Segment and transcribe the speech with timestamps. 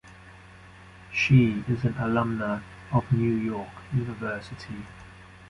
[1.13, 4.83] She is an alumna of New York University.